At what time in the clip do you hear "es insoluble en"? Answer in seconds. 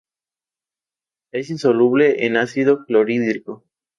1.31-2.35